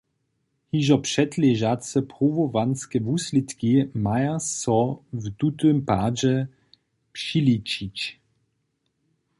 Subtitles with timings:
[0.71, 3.71] Hižo předležace pruwowanske wuslědki
[4.05, 4.79] maja so
[5.21, 6.33] w tutym padźe
[7.15, 7.97] přiličić.